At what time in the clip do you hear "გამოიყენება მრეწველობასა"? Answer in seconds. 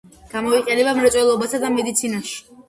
0.29-1.61